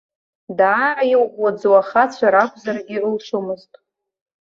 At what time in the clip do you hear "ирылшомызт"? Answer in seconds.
2.95-3.71